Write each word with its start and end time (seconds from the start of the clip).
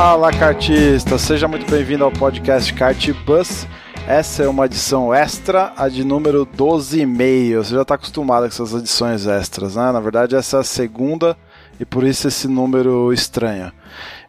Fala, 0.00 0.30
cartista! 0.30 1.18
Seja 1.18 1.48
muito 1.48 1.68
bem-vindo 1.68 2.04
ao 2.04 2.12
podcast 2.12 2.72
Kart 2.72 3.10
Bus. 3.26 3.66
Essa 4.06 4.44
é 4.44 4.48
uma 4.48 4.66
edição 4.66 5.12
extra, 5.12 5.72
a 5.76 5.88
de 5.88 6.04
número 6.04 6.46
12,5. 6.46 7.56
Você 7.56 7.74
já 7.74 7.82
está 7.82 7.96
acostumado 7.96 8.42
com 8.42 8.46
essas 8.46 8.72
edições 8.74 9.26
extras, 9.26 9.74
né? 9.74 9.90
Na 9.90 9.98
verdade, 9.98 10.36
essa 10.36 10.58
é 10.58 10.60
a 10.60 10.62
segunda 10.62 11.36
e 11.80 11.84
por 11.84 12.04
isso 12.04 12.28
esse 12.28 12.46
número 12.46 13.12
estranho. 13.12 13.72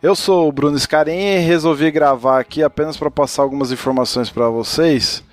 Eu 0.02 0.16
sou 0.16 0.50
o 0.50 0.52
Bruno 0.52 0.78
Scarin 0.78 1.12
e 1.12 1.38
resolvi 1.38 1.92
gravar 1.92 2.40
aqui 2.40 2.64
apenas 2.64 2.98
para 2.98 3.12
passar 3.12 3.44
algumas 3.44 3.72
informações 3.72 4.31
para 4.31 4.50
vocês, 4.50 5.23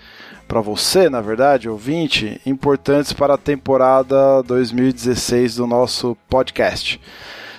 para 0.46 0.60
você, 0.60 1.08
na 1.08 1.22
verdade, 1.22 1.66
ouvinte, 1.66 2.42
importantes 2.44 3.10
para 3.10 3.34
a 3.34 3.38
temporada 3.38 4.42
2016 4.42 5.56
do 5.56 5.66
nosso 5.66 6.14
podcast. 6.28 7.00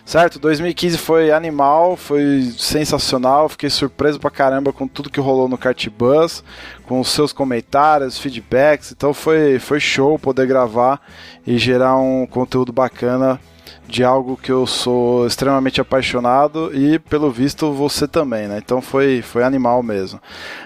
Certo? 0.07 0.39
2015 0.39 0.97
foi 0.97 1.31
animal, 1.33 1.97
foi 1.97 2.49
sensacional, 2.57 3.49
fiquei 3.49 3.69
surpreso 3.69 4.17
pra 4.17 4.31
caramba 4.31 4.71
com 4.71 4.87
tudo 4.87 5.09
que 5.09 5.19
rolou 5.19 5.49
no 5.49 5.57
Kart 5.57 5.85
Bus, 5.89 6.45
com 6.85 7.01
os 7.01 7.09
seus 7.09 7.33
comentários, 7.33 8.17
feedbacks, 8.17 8.93
então 8.93 9.13
foi, 9.13 9.59
foi 9.59 9.81
show 9.81 10.17
poder 10.17 10.47
gravar 10.47 11.01
e 11.45 11.57
gerar 11.57 11.97
um 11.97 12.25
conteúdo 12.25 12.71
bacana 12.71 13.37
de 13.85 14.01
algo 14.01 14.37
que 14.37 14.49
eu 14.49 14.65
sou 14.65 15.27
extremamente 15.27 15.81
apaixonado 15.81 16.71
e 16.73 16.99
pelo 16.99 17.29
visto 17.29 17.73
você 17.73 18.07
também, 18.07 18.47
né? 18.47 18.61
Então 18.63 18.81
foi, 18.81 19.21
foi 19.21 19.43
animal 19.43 19.83
mesmo. 19.83 20.21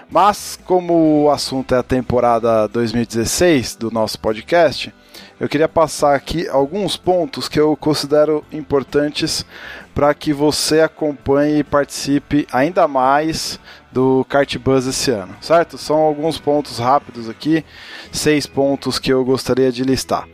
Mas 0.08 0.56
como 0.64 1.24
o 1.24 1.30
assunto 1.32 1.74
é 1.74 1.78
a 1.78 1.82
temporada 1.82 2.68
2016 2.68 3.74
do 3.74 3.90
nosso 3.90 4.20
podcast, 4.20 4.94
eu 5.42 5.48
queria 5.48 5.68
passar 5.68 6.14
aqui 6.14 6.46
alguns 6.46 6.96
pontos 6.96 7.48
que 7.48 7.58
eu 7.58 7.76
considero 7.76 8.44
importantes 8.52 9.44
para 9.92 10.14
que 10.14 10.32
você 10.32 10.82
acompanhe 10.82 11.58
e 11.58 11.64
participe 11.64 12.46
ainda 12.52 12.86
mais 12.86 13.58
do 13.90 14.24
Kart 14.28 14.56
Buzz 14.58 14.86
esse 14.86 15.10
ano, 15.10 15.34
certo? 15.40 15.76
São 15.76 15.96
alguns 15.96 16.38
pontos 16.38 16.78
rápidos 16.78 17.28
aqui, 17.28 17.64
seis 18.12 18.46
pontos 18.46 19.00
que 19.00 19.12
eu 19.12 19.24
gostaria 19.24 19.72
de 19.72 19.82
listar. 19.82 20.28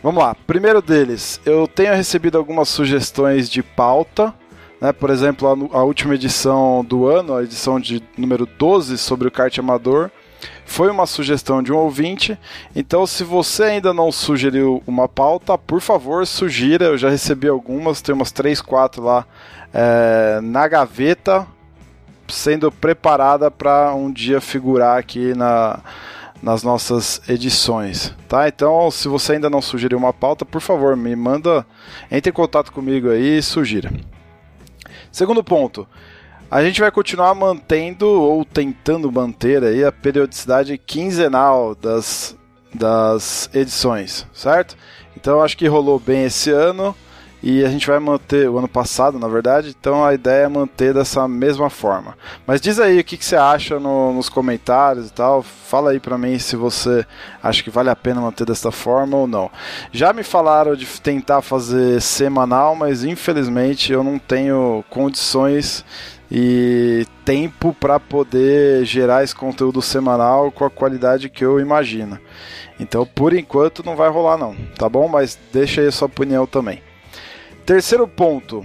Vamos 0.00 0.22
lá, 0.22 0.36
primeiro 0.46 0.80
deles, 0.80 1.40
eu 1.44 1.66
tenho 1.66 1.92
recebido 1.92 2.38
algumas 2.38 2.68
sugestões 2.68 3.50
de 3.50 3.60
pauta, 3.60 4.32
né? 4.80 4.92
por 4.92 5.10
exemplo, 5.10 5.48
a, 5.48 5.78
a 5.78 5.82
última 5.82 6.14
edição 6.14 6.84
do 6.84 7.08
ano, 7.08 7.34
a 7.34 7.42
edição 7.42 7.80
de 7.80 8.00
número 8.16 8.46
12 8.46 8.98
sobre 8.98 9.26
o 9.26 9.32
kart 9.32 9.58
amador, 9.58 10.12
foi 10.64 10.90
uma 10.90 11.06
sugestão 11.06 11.62
de 11.62 11.72
um 11.72 11.76
ouvinte, 11.76 12.38
então 12.74 13.06
se 13.06 13.22
você 13.22 13.64
ainda 13.64 13.92
não 13.92 14.10
sugeriu 14.10 14.82
uma 14.86 15.08
pauta, 15.08 15.56
por 15.58 15.80
favor, 15.80 16.26
sugira. 16.26 16.86
Eu 16.86 16.98
já 16.98 17.10
recebi 17.10 17.48
algumas, 17.48 18.00
tem 18.00 18.14
umas 18.14 18.32
3, 18.32 18.60
4 18.60 19.02
lá 19.02 19.26
é, 19.72 20.40
na 20.42 20.66
gaveta, 20.66 21.46
sendo 22.28 22.72
preparada 22.72 23.50
para 23.50 23.94
um 23.94 24.10
dia 24.10 24.40
figurar 24.40 24.98
aqui 24.98 25.34
na, 25.34 25.80
nas 26.42 26.62
nossas 26.62 27.20
edições, 27.28 28.14
tá? 28.28 28.48
Então, 28.48 28.90
se 28.90 29.08
você 29.08 29.32
ainda 29.32 29.50
não 29.50 29.62
sugeriu 29.62 29.98
uma 29.98 30.12
pauta, 30.12 30.44
por 30.44 30.60
favor, 30.60 30.96
me 30.96 31.14
manda, 31.14 31.66
entre 32.10 32.30
em 32.30 32.34
contato 32.34 32.72
comigo 32.72 33.10
aí 33.10 33.38
e 33.38 33.42
sugira. 33.42 33.92
Segundo 35.10 35.44
ponto, 35.44 35.86
a 36.54 36.62
gente 36.62 36.80
vai 36.80 36.88
continuar 36.92 37.34
mantendo 37.34 38.06
ou 38.06 38.44
tentando 38.44 39.10
manter 39.10 39.64
aí 39.64 39.84
a 39.84 39.90
periodicidade 39.90 40.78
quinzenal 40.78 41.74
das, 41.74 42.38
das 42.72 43.50
edições, 43.52 44.24
certo? 44.32 44.76
Então 45.16 45.42
acho 45.42 45.56
que 45.58 45.66
rolou 45.66 45.98
bem 45.98 46.26
esse 46.26 46.52
ano 46.52 46.94
e 47.46 47.62
a 47.62 47.68
gente 47.68 47.86
vai 47.86 47.98
manter 47.98 48.48
o 48.48 48.56
ano 48.56 48.66
passado, 48.66 49.18
na 49.18 49.28
verdade. 49.28 49.76
Então 49.78 50.02
a 50.02 50.14
ideia 50.14 50.44
é 50.44 50.48
manter 50.48 50.94
dessa 50.94 51.28
mesma 51.28 51.68
forma. 51.68 52.16
Mas 52.46 52.58
diz 52.58 52.80
aí 52.80 52.98
o 52.98 53.04
que, 53.04 53.18
que 53.18 53.24
você 53.24 53.36
acha 53.36 53.78
no, 53.78 54.14
nos 54.14 54.30
comentários 54.30 55.08
e 55.08 55.12
tal. 55.12 55.42
Fala 55.42 55.90
aí 55.90 56.00
para 56.00 56.16
mim 56.16 56.38
se 56.38 56.56
você 56.56 57.04
acha 57.42 57.62
que 57.62 57.68
vale 57.68 57.90
a 57.90 57.96
pena 57.96 58.22
manter 58.22 58.46
dessa 58.46 58.70
forma 58.72 59.18
ou 59.18 59.26
não. 59.26 59.50
Já 59.92 60.10
me 60.14 60.22
falaram 60.22 60.74
de 60.74 60.86
tentar 61.02 61.42
fazer 61.42 62.00
semanal, 62.00 62.74
mas 62.74 63.04
infelizmente 63.04 63.92
eu 63.92 64.02
não 64.02 64.18
tenho 64.18 64.82
condições 64.88 65.84
e 66.32 67.06
tempo 67.26 67.76
para 67.78 68.00
poder 68.00 68.86
gerar 68.86 69.22
esse 69.22 69.34
conteúdo 69.34 69.82
semanal 69.82 70.50
com 70.50 70.64
a 70.64 70.70
qualidade 70.70 71.28
que 71.28 71.44
eu 71.44 71.60
imagino. 71.60 72.18
Então, 72.80 73.04
por 73.04 73.34
enquanto, 73.34 73.84
não 73.84 73.96
vai 73.96 74.08
rolar 74.08 74.38
não, 74.38 74.56
tá 74.78 74.88
bom? 74.88 75.08
Mas 75.08 75.38
deixa 75.52 75.82
aí 75.82 75.88
a 75.88 75.92
sua 75.92 76.06
opinião 76.06 76.46
também. 76.46 76.80
Terceiro 77.66 78.06
ponto. 78.06 78.64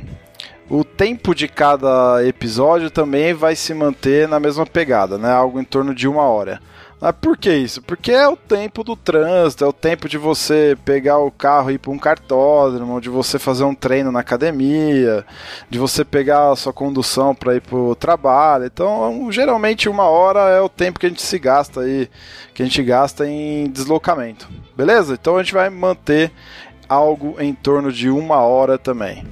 O 0.69 0.83
tempo 0.83 1.33
de 1.33 1.47
cada 1.47 2.23
episódio 2.27 2.91
também 2.91 3.33
vai 3.33 3.55
se 3.55 3.73
manter 3.73 4.27
na 4.27 4.39
mesma 4.39 4.65
pegada, 4.65 5.17
né? 5.17 5.31
Algo 5.31 5.59
em 5.59 5.63
torno 5.63 5.95
de 5.95 6.07
uma 6.07 6.23
hora. 6.23 6.61
Mas 7.01 7.13
por 7.13 7.38
que 7.38 7.49
isso? 7.49 7.81
Porque 7.81 8.11
é 8.11 8.27
o 8.27 8.35
tempo 8.35 8.83
do 8.83 8.93
trânsito, 8.93 9.63
é 9.63 9.67
o 9.67 9.71
tempo 9.71 10.09
de 10.09 10.17
você 10.17 10.77
pegar 10.83 11.17
o 11.17 11.31
carro 11.31 11.71
e 11.71 11.75
ir 11.75 11.77
para 11.77 11.91
um 11.91 11.97
cartódromo, 11.97 12.99
de 12.99 13.07
você 13.07 13.39
fazer 13.39 13.63
um 13.63 13.73
treino 13.73 14.11
na 14.11 14.19
academia, 14.19 15.25
de 15.69 15.79
você 15.79 16.03
pegar 16.03 16.51
a 16.51 16.55
sua 16.57 16.73
condução 16.73 17.33
para 17.33 17.55
ir 17.55 17.61
para 17.61 17.77
o 17.77 17.95
trabalho. 17.95 18.65
Então, 18.65 19.31
geralmente 19.31 19.88
uma 19.88 20.09
hora 20.09 20.41
é 20.49 20.59
o 20.59 20.67
tempo 20.67 20.99
que 20.99 21.05
a 21.05 21.09
gente 21.09 21.21
se 21.21 21.39
gasta 21.39 21.81
aí, 21.81 22.09
que 22.53 22.61
a 22.61 22.65
gente 22.65 22.83
gasta 22.83 23.25
em 23.25 23.69
deslocamento. 23.69 24.49
Beleza? 24.75 25.13
Então 25.13 25.38
a 25.38 25.41
gente 25.41 25.53
vai 25.53 25.69
manter 25.69 26.31
algo 26.89 27.35
em 27.39 27.53
torno 27.53 27.91
de 27.91 28.09
uma 28.09 28.38
hora 28.38 28.77
também. 28.77 29.23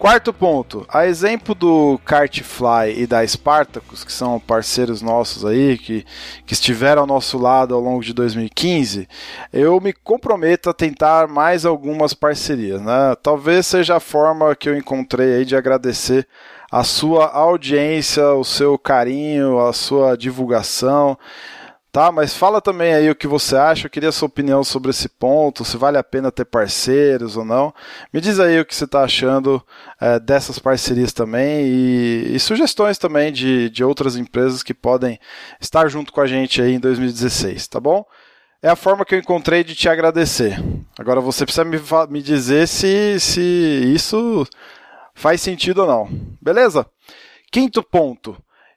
Quarto 0.00 0.32
ponto, 0.32 0.86
a 0.88 1.06
exemplo 1.06 1.54
do 1.54 2.00
Kartfly 2.06 3.02
e 3.02 3.06
da 3.06 3.22
Spartacus, 3.26 4.02
que 4.02 4.10
são 4.10 4.40
parceiros 4.40 5.02
nossos 5.02 5.44
aí, 5.44 5.76
que, 5.76 6.06
que 6.46 6.54
estiveram 6.54 7.02
ao 7.02 7.06
nosso 7.06 7.36
lado 7.36 7.74
ao 7.74 7.82
longo 7.82 8.02
de 8.02 8.14
2015, 8.14 9.06
eu 9.52 9.78
me 9.78 9.92
comprometo 9.92 10.70
a 10.70 10.72
tentar 10.72 11.28
mais 11.28 11.66
algumas 11.66 12.14
parcerias. 12.14 12.80
Né? 12.80 13.14
Talvez 13.22 13.66
seja 13.66 13.96
a 13.96 14.00
forma 14.00 14.56
que 14.56 14.70
eu 14.70 14.74
encontrei 14.76 15.34
aí 15.34 15.44
de 15.44 15.54
agradecer 15.54 16.26
a 16.72 16.82
sua 16.82 17.26
audiência, 17.26 18.26
o 18.32 18.42
seu 18.42 18.78
carinho, 18.78 19.60
a 19.60 19.74
sua 19.74 20.16
divulgação 20.16 21.18
tá? 21.92 22.10
Mas 22.12 22.34
fala 22.34 22.60
também 22.60 22.92
aí 22.94 23.10
o 23.10 23.14
que 23.14 23.26
você 23.26 23.56
acha. 23.56 23.86
Eu 23.86 23.90
queria 23.90 24.12
sua 24.12 24.26
opinião 24.26 24.62
sobre 24.62 24.90
esse 24.90 25.08
ponto, 25.08 25.64
se 25.64 25.76
vale 25.76 25.98
a 25.98 26.04
pena 26.04 26.30
ter 26.30 26.44
parceiros 26.44 27.36
ou 27.36 27.44
não. 27.44 27.74
Me 28.12 28.20
diz 28.20 28.38
aí 28.38 28.60
o 28.60 28.64
que 28.64 28.74
você 28.74 28.84
está 28.84 29.02
achando 29.02 29.62
é, 30.00 30.18
dessas 30.18 30.58
parcerias 30.58 31.12
também 31.12 31.66
e, 31.66 32.34
e, 32.34 32.40
sugestões 32.40 32.98
também 32.98 33.32
de, 33.32 33.70
de 33.70 33.84
outras 33.84 34.16
empresas 34.16 34.62
que 34.62 34.74
podem 34.74 35.18
estar 35.60 35.88
junto 35.88 36.12
com 36.12 36.20
a 36.20 36.26
gente 36.26 36.62
aí 36.62 36.74
em 36.74 36.80
2016, 36.80 37.68
tá 37.68 37.80
bom? 37.80 38.04
É 38.62 38.68
a 38.68 38.76
forma 38.76 39.04
que 39.04 39.14
eu 39.14 39.18
encontrei 39.18 39.64
de 39.64 39.74
te 39.74 39.88
agradecer. 39.88 40.62
Agora 40.98 41.20
você 41.20 41.44
precisa 41.44 41.64
me, 41.64 41.78
me 42.10 42.22
dizer 42.22 42.68
se, 42.68 43.18
se 43.18 43.40
isso 43.94 44.46
faz 45.14 45.40
sentido 45.40 45.82
ou 45.82 45.86
não. 45.86 46.08
Beleza? 46.40 46.86
Quinto 47.50 47.82
ponto 47.82 48.36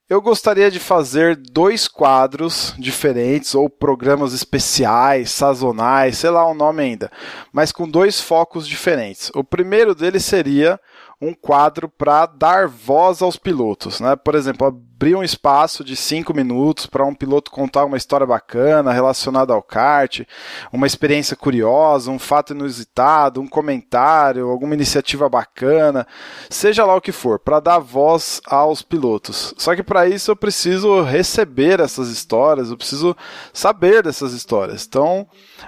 eu 0.10 0.22
gostaria 0.22 0.70
de 0.70 0.80
fazer 0.80 1.36
dois 1.36 1.88
quadros 1.88 2.74
diferentes 2.78 3.56
ou 3.56 3.70
programas 3.70 4.34
especiais, 4.34 5.32
sazonais, 5.32 6.18
sei 6.18 6.30
lá 6.30 6.46
o 6.46 6.54
nome 6.54 6.84
ainda, 6.84 7.12
mas 7.52 7.72
com 7.72 7.90
dois 7.90 8.20
focos 8.20 8.68
diferentes. 8.68 9.32
O 9.34 9.44
primeiro 9.44 9.96
deles 9.96 10.26
seria 10.26 10.80
um 11.22 11.34
quadro 11.34 11.88
para 11.88 12.26
dar 12.26 12.68
voz 12.68 13.22
aos 13.22 13.38
pilotos, 13.38 14.00
né? 14.02 14.16
Por 14.16 14.36
exemplo, 14.36 14.68
abrir 15.04 15.16
um 15.16 15.24
espaço 15.24 15.84
de 15.84 15.98
cinco 15.98 16.34
minutos 16.34 16.86
para 16.86 17.06
um 17.06 17.14
piloto 17.14 17.52
contar 17.52 17.84
uma 17.84 17.98
história 17.98 18.26
bacana 18.26 18.94
relacionada 18.94 19.52
ao 19.52 19.62
kart, 19.62 20.22
uma 20.72 20.88
experiência 20.88 21.36
curiosa, 21.36 22.10
um 22.10 22.18
fato 22.18 22.54
inusitado, 22.54 23.42
um 23.42 23.48
comentário, 23.48 24.48
alguma 24.48 24.74
iniciativa 24.74 25.28
bacana, 25.28 26.08
seja 26.50 26.86
lá 26.86 26.96
o 26.96 27.02
que 27.02 27.12
for, 27.12 27.38
para 27.38 27.60
dar 27.60 27.80
voz 27.80 28.40
aos 28.46 28.82
pilotos. 28.82 29.54
Só 29.58 29.76
que 29.76 29.84
para 29.84 30.08
isso 30.08 30.32
eu 30.32 30.38
preciso 30.38 31.02
receber 31.02 31.82
essas 31.82 32.08
histórias, 32.08 32.70
eu 32.70 32.78
preciso 32.78 33.14
saber 33.52 34.04
dessas 34.04 34.32
histórias. 34.32 34.86
Então, 34.88 35.28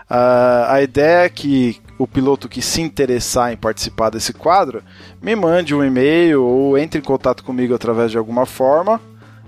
uh, 0.10 0.70
a 0.70 0.82
ideia 0.82 1.26
é 1.26 1.30
que 1.30 1.82
o 2.00 2.08
piloto 2.08 2.48
que 2.48 2.62
se 2.62 2.82
interessar 2.82 3.52
em 3.52 3.58
participar 3.58 4.12
desse 4.12 4.32
quadro, 4.32 4.82
me 5.22 5.36
mande 5.36 5.76
um 5.76 5.84
e-mail 5.84 6.42
ou 6.42 6.78
entre 6.78 7.02
em 7.02 7.04
contato 7.04 7.44
comigo 7.44 7.76
através 7.76 8.12
de 8.12 8.18
alguma 8.18 8.46
forma, 8.46 9.02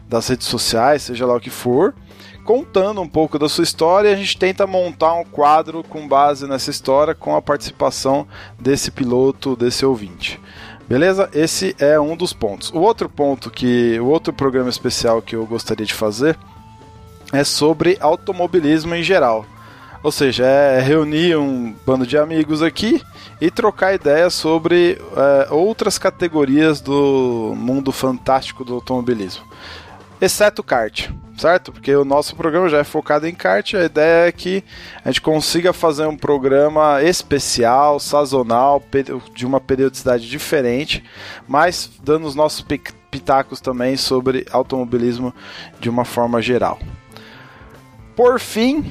das 0.07 0.27
redes 0.27 0.48
sociais, 0.48 1.04
seja 1.04 1.25
lá 1.25 1.36
o 1.36 1.39
que 1.39 1.50
for, 1.50 1.94
contando 2.44 3.01
um 3.01 3.07
pouco 3.07 3.38
da 3.38 3.50
sua 3.50 3.63
história. 3.63 4.12
A 4.12 4.15
gente 4.15 4.38
tenta 4.38 4.65
montar 4.65 5.13
um 5.13 5.25
quadro 5.25 5.83
com 5.83 6.07
base 6.07 6.48
nessa 6.48 6.69
história, 6.69 7.13
com 7.13 7.36
a 7.36 7.42
participação 7.42 8.27
desse 8.59 8.89
piloto, 8.89 9.56
desse 9.56 9.86
ouvinte. 9.86 10.39
Beleza? 10.88 11.30
Esse 11.33 11.75
é 11.80 12.00
um 12.00 12.15
dos 12.15 12.31
pontos. 12.31 12.71
O 12.71 12.80
outro 12.80 13.09
ponto 13.09 13.51
que, 13.51 14.00
o 14.00 14.06
outro 14.06 14.31
programa 14.31 14.69
especial 14.69 15.21
que 15.21 15.36
eu 15.36 15.45
gostaria 15.45 15.86
de 15.86 15.94
fazer 15.94 16.38
é 17.33 17.44
sobre 17.44 17.98
automobilismo 18.00 18.95
em 18.95 19.04
geral. 19.04 19.45
Ou 20.01 20.12
seja, 20.12 20.45
é 20.45 20.80
reunir 20.80 21.36
um 21.36 21.75
bando 21.86 22.07
de 22.07 22.18
amigos 22.18 22.62
aqui 22.62 23.01
e 23.42 23.51
trocar 23.51 23.94
ideias 23.94 24.33
sobre 24.33 24.98
é, 25.18 25.54
outras 25.54 25.98
categorias 25.98 26.80
do 26.80 27.54
mundo 27.57 27.92
fantástico 27.92 28.63
do 28.63 28.75
automobilismo. 28.75 29.44
Exceto 30.19 30.64
kart, 30.64 31.10
certo? 31.38 31.72
Porque 31.72 31.96
o 31.96 32.04
nosso 32.04 32.36
programa 32.36 32.68
já 32.69 32.80
é 32.80 32.84
focado 32.84 33.28
em 33.28 33.36
kart, 33.36 33.75
a 33.75 33.84
ideia 33.84 34.28
é 34.28 34.31
que 34.31 34.64
a 35.06 35.10
gente 35.10 35.22
consiga 35.22 35.72
fazer 35.72 36.08
um 36.08 36.18
programa 36.18 37.04
especial, 37.04 38.00
sazonal, 38.00 38.81
de 39.36 39.46
uma 39.46 39.62
periodicidade 39.62 40.28
diferente, 40.28 41.04
mas 41.48 41.92
dando 42.04 42.25
os 42.25 42.34
nossos 42.34 42.66
pitacos 43.12 43.62
também 43.62 43.96
sobre 43.96 44.46
automobilismo 44.52 45.34
de 45.80 45.90
uma 45.90 46.04
forma 46.04 46.42
geral. 46.42 46.80
Por 48.16 48.40
fim, 48.40 48.84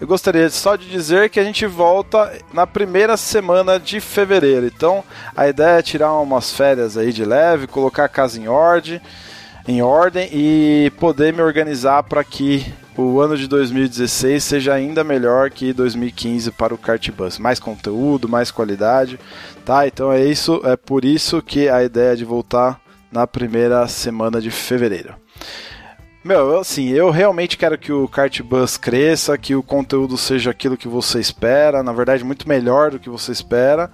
eu 0.00 0.06
gostaria 0.06 0.50
só 0.50 0.74
de 0.74 0.88
dizer 0.88 1.30
que 1.30 1.38
a 1.38 1.44
gente 1.44 1.64
volta 1.66 2.36
na 2.52 2.66
primeira 2.66 3.16
semana 3.16 3.78
de 3.78 4.00
fevereiro. 4.00 4.66
Então, 4.66 5.04
a 5.36 5.48
ideia 5.48 5.78
é 5.78 5.82
tirar 5.82 6.12
umas 6.14 6.52
férias 6.52 6.96
aí 6.96 7.12
de 7.12 7.24
leve, 7.24 7.68
colocar 7.68 8.04
a 8.04 8.08
casa 8.08 8.40
em 8.40 8.48
ordem, 8.48 9.00
em 9.68 9.82
ordem 9.82 10.30
e 10.32 10.90
poder 10.98 11.30
me 11.30 11.42
organizar 11.42 12.02
para 12.02 12.24
que 12.24 12.64
o 12.96 13.20
ano 13.20 13.36
de 13.36 13.46
2016 13.46 14.42
seja 14.42 14.72
ainda 14.72 15.04
melhor 15.04 15.50
que 15.50 15.74
2015 15.74 16.50
para 16.52 16.72
o 16.72 16.78
Kart 16.78 17.10
Bus. 17.10 17.38
Mais 17.38 17.60
conteúdo, 17.60 18.26
mais 18.26 18.50
qualidade, 18.50 19.20
tá? 19.66 19.86
Então 19.86 20.10
é 20.10 20.24
isso, 20.24 20.62
é 20.64 20.74
por 20.74 21.04
isso 21.04 21.42
que 21.42 21.68
a 21.68 21.84
ideia 21.84 22.16
de 22.16 22.24
voltar 22.24 22.80
na 23.12 23.26
primeira 23.26 23.86
semana 23.86 24.40
de 24.40 24.50
fevereiro. 24.50 25.14
Meu, 26.24 26.58
assim, 26.58 26.88
eu 26.88 27.10
realmente 27.10 27.58
quero 27.58 27.76
que 27.76 27.92
o 27.92 28.08
Kart 28.08 28.40
Bus 28.40 28.78
cresça, 28.78 29.36
que 29.36 29.54
o 29.54 29.62
conteúdo 29.62 30.16
seja 30.16 30.50
aquilo 30.50 30.78
que 30.78 30.88
você 30.88 31.20
espera, 31.20 31.82
na 31.82 31.92
verdade, 31.92 32.24
muito 32.24 32.48
melhor 32.48 32.90
do 32.90 32.98
que 32.98 33.10
você 33.10 33.32
espera. 33.32 33.90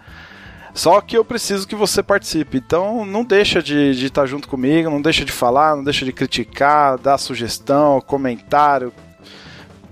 Só 0.75 1.00
que 1.00 1.17
eu 1.17 1.25
preciso 1.25 1.69
que 1.69 1.76
você 1.76 2.03
participe. 2.03 2.59
Então 2.59 3.06
não 3.06 3.25
deixa 3.25 3.62
de, 3.62 3.94
de 3.94 4.06
estar 4.06 4.26
junto 4.26 4.49
comigo, 4.49 4.91
não 4.91 5.00
deixa 5.00 5.25
de 5.25 5.32
falar, 5.32 5.76
não 5.76 5.85
deixa 5.85 6.05
de 6.05 6.12
criticar, 6.12 6.99
dar 6.99 7.17
sugestão, 7.17 8.00
comentário, 8.00 8.93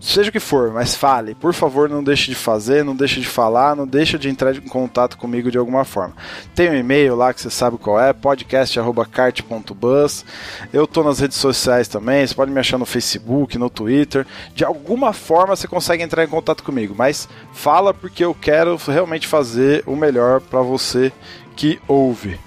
seja 0.02 0.31
o 0.31 0.32
que 0.32 0.40
for, 0.40 0.72
mas 0.72 0.96
fale. 0.96 1.34
Por 1.34 1.54
favor, 1.54 1.88
não 1.88 2.02
deixe 2.02 2.31
de 2.31 2.34
fazer, 2.34 2.84
não 2.84 2.96
deixe 2.96 3.20
de 3.20 3.28
falar, 3.28 3.76
não 3.76 3.87
deixe 3.87 4.19
de 4.19 4.28
entrar 4.28 4.54
em 4.54 4.60
contato 4.60 5.16
comigo 5.16 5.50
de 5.50 5.58
alguma 5.58 5.84
forma. 5.84 6.14
Tem 6.54 6.69
um 6.69 6.75
e-mail 6.75 7.14
lá 7.14 7.32
que 7.32 7.40
você 7.40 7.49
sabe 7.49 7.78
qual 7.78 8.00
é, 8.00 8.12
podcast@cart.bus. 8.12 10.25
Eu 10.72 10.87
tô 10.87 11.04
nas 11.04 11.20
redes 11.20 11.38
sociais 11.38 11.87
também, 11.87 12.26
você 12.26 12.34
pode 12.34 12.50
me 12.50 12.58
achar 12.58 12.78
no 12.78 12.84
Facebook, 12.84 13.56
no 13.56 13.70
Twitter. 13.70 14.26
De 14.54 14.64
alguma 14.64 15.12
forma 15.12 15.54
você 15.54 15.69
consegue 15.69 16.02
entrar 16.02 16.25
em 16.25 16.28
contato 16.28 16.64
comigo, 16.64 16.94
mas 16.96 17.28
fala 17.52 17.94
porque 17.94 18.25
eu 18.25 18.34
quero 18.34 18.76
realmente 18.76 19.28
fazer 19.28 19.84
o 19.87 19.94
melhor 19.94 20.40
para 20.40 20.60
você 20.60 21.12
que 21.55 21.78
ouve. 21.87 22.40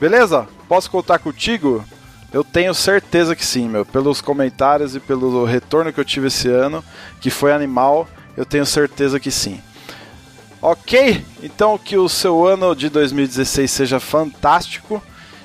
Beleza? 0.00 0.48
Posso 0.68 0.90
contar 0.90 1.20
contigo? 1.20 1.84
Eu 2.32 2.44
tenho 2.44 2.74
certeza 2.74 3.34
que 3.34 3.44
sim, 3.44 3.68
meu. 3.68 3.84
Pelos 3.84 4.20
comentários 4.20 4.94
e 4.94 5.00
pelo 5.00 5.44
retorno 5.44 5.92
que 5.92 6.00
eu 6.00 6.04
tive 6.04 6.26
esse 6.26 6.48
ano, 6.48 6.84
que 7.20 7.30
foi 7.30 7.52
animal, 7.52 8.08
eu 8.36 8.44
tenho 8.44 8.66
certeza 8.66 9.18
que 9.18 9.30
sim. 9.30 9.60
Ok? 10.60 11.24
Então 11.42 11.78
que 11.78 11.96
o 11.96 12.08
seu 12.08 12.46
ano 12.46 12.74
de 12.74 12.88
2016 12.88 13.70
seja 13.70 14.00
fantástico, 14.00 15.02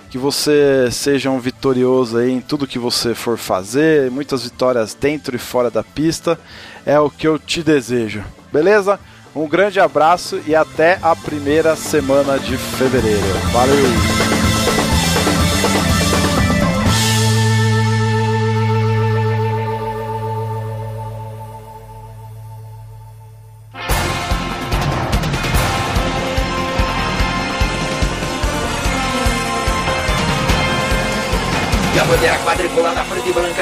que 0.10 0.18
você 0.18 0.90
seja 0.92 1.30
um 1.30 1.40
vitorioso 1.40 2.18
aí 2.18 2.32
em 2.32 2.42
tudo 2.42 2.68
que 2.68 2.80
você 2.80 3.16
for 3.16 3.38
fazer, 3.38 4.12
muitas 4.12 4.44
vitórias 4.44 4.94
dentro 4.94 5.36
e 5.36 5.40
fora 5.40 5.72
da 5.72 5.84
pista, 5.84 6.40
é 6.86 7.00
o 7.00 7.10
que 7.10 7.28
eu 7.28 7.40
te 7.40 7.64
desejo. 7.64 8.24
Beleza? 8.52 9.00
Um 9.34 9.48
grande 9.48 9.80
abraço 9.80 10.42
e 10.46 10.54
até 10.54 11.00
a 11.02 11.16
primeira 11.16 11.76
semana 11.76 12.38
de 12.38 12.58
fevereiro. 12.58 13.22
Valeu! 13.54 14.21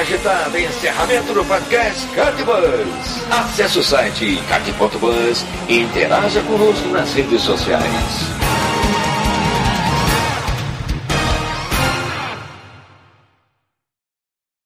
Agitada. 0.10 0.60
Encerramento 0.60 1.34
do 1.34 1.46
podcast 1.46 2.08
Cartbus. 2.08 3.22
Acesse 3.30 3.80
o 3.80 3.84
site 3.84 4.42
cart.bus 4.50 5.46
e 5.68 5.82
interaja 5.82 6.42
conosco 6.42 6.88
nas 6.90 7.14
redes 7.14 7.42
sociais. 7.42 8.40